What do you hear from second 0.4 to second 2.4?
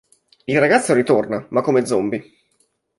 Il ragazzo ritorna, ma come zombi.